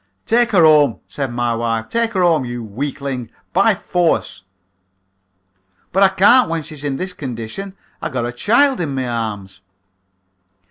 [0.25, 4.41] "'Take her home,' said my wife, 'take her home, you weakling, by force.'
[5.91, 7.75] "'But I can't when she's in this condition.
[8.01, 9.61] I got a child in my arms.'